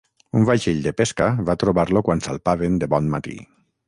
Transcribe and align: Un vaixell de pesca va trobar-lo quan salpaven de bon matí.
Un 0.37 0.45
vaixell 0.49 0.79
de 0.85 0.93
pesca 1.01 1.27
va 1.49 1.55
trobar-lo 1.63 2.03
quan 2.07 2.23
salpaven 2.29 2.79
de 2.85 2.89
bon 2.95 3.13
matí. 3.17 3.37